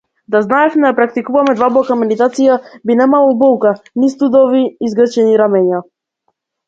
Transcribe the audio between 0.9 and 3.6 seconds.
практикуваме длабока медитација, би немало